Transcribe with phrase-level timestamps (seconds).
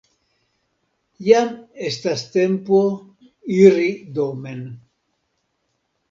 [1.25, 1.49] Jam
[1.89, 2.79] estas tempo
[3.57, 4.63] iri domen.